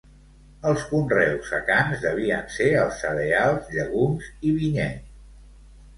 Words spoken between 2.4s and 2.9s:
ser